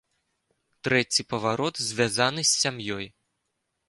[0.87, 3.05] Трэці паварот звязаны з сям'ёй.